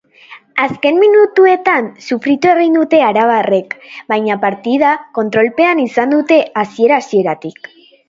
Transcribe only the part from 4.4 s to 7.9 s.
partida kontrolpean izan dute hasiera-hasieratik.